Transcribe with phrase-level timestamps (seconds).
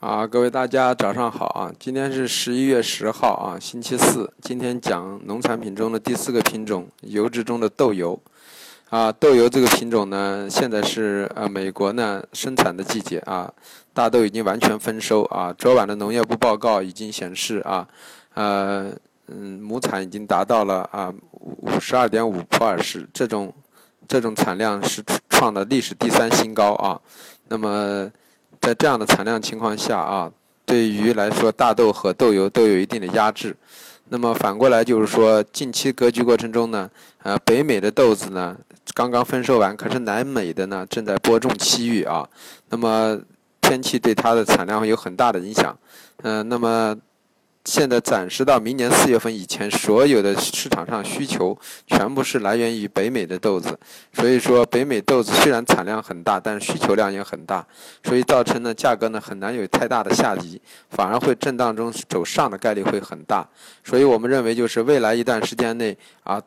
[0.00, 1.72] 啊，各位大家早上好啊！
[1.76, 4.32] 今天是十一月十号啊，星期四。
[4.40, 8.16] 今天讲农产品中的第四个品种，油脂中的豆油。
[8.90, 13.52] 啊，豆油这个品种呢，现在是呃美国呢生产的季节啊，
[13.92, 15.52] 大豆已经完全丰收啊。
[15.58, 17.88] 昨晚的农业部报告已经显示啊，
[18.34, 18.92] 呃
[19.26, 23.52] 嗯，亩产已经达到了啊五十二点五普尔什，这种
[24.06, 27.00] 这种产量是创了历史第三新高啊。
[27.48, 28.08] 那么。
[28.60, 30.30] 在这样的产量情况下啊，
[30.66, 33.56] 对于来说，大豆和豆油都有一定的压制。
[34.08, 36.90] 那么反过来就是说，近期格局过程中呢，
[37.22, 38.56] 呃，北美的豆子呢
[38.94, 42.28] 刚刚丰收完，可是南美的呢正在播种期域啊。
[42.70, 43.18] 那么
[43.60, 45.76] 天气对它的产量有很大的影响。
[46.22, 46.96] 嗯，那么。
[47.64, 53.78] 现在暂时到明年四月份以前，所有的市场上需求全部是来源于北美的豆子，
[54.14, 57.66] 所以说北美豆子虽然产量很大，但是需求量也很大，
[58.02, 60.58] 所以造成呢价格呢很难有太大的下移，
[60.88, 63.46] 反而会震荡中走上的概率会很大。
[63.84, 66.40] 所以我们认为就是未来一段时间内啊，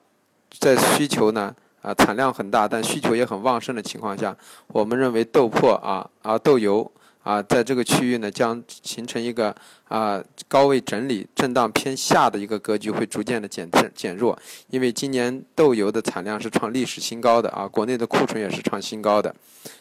[0.59, 1.53] 在需求呢
[1.83, 4.35] 啊产量很大，但需求也很旺盛的情况下，
[4.67, 6.91] 我们认为豆粕啊啊豆油。
[7.23, 9.55] 啊，在这个区域呢，将形成一个
[9.87, 14.37] 啊高位整理、震荡偏下的一个格局，会逐渐的减减减弱。
[14.69, 19.35] 因为今年豆油的产量是创历史新高的啊，国内的库存也是创新高的，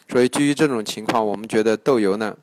[0.09, 2.35] 所以基于这种情况，我们觉得豆油呢。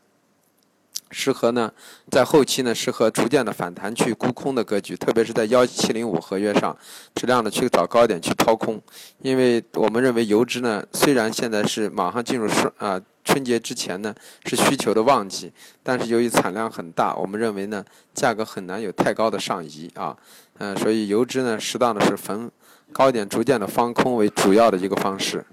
[1.10, 1.72] 适合呢，
[2.10, 6.77] 在后期呢，适合逐渐的反弹去沽空的格局，特别是在幺七零五合约上，
[7.18, 8.78] 适量的去找高点去抛空，
[9.22, 14.14] 因为我们认为油脂呢，虽然现在是马上进入春啊春节之前呢
[14.46, 17.84] 是需求的旺季，但是由于产量很大，我们认为呢
[18.14, 20.16] 价格很难有太高的上移啊，
[20.56, 22.50] 嗯，所以油脂呢适当的是逢
[22.90, 25.44] 高点逐渐的放空为主要的一个方式。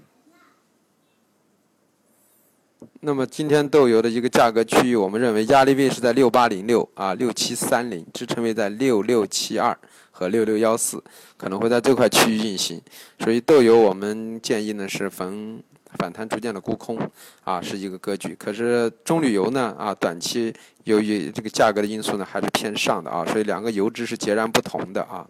[3.00, 9.76] 那么今天豆油的一个价格区域，我们认为压力位是在六八零六啊六七三零，支撑位在六六七二
[10.10, 11.04] 和六六幺四，
[11.36, 12.80] 可能会在这块区域运行。
[13.20, 15.62] 所以豆油我们建议呢是逢
[15.94, 16.98] 反弹逐渐的沽空
[17.44, 18.34] 啊是一个格局。
[18.38, 20.52] 可是中旅油呢啊短期
[20.84, 25.26] 由于这个价格的因素呢还是偏上的啊，所以两个油脂是截然不同的啊。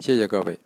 [0.00, 0.58] 谢谢各位。